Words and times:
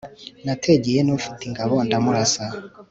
nategeye 0.45 0.99
nufite 1.03 1.41
ingabo 1.45 1.75
ndamurasa 1.87 2.43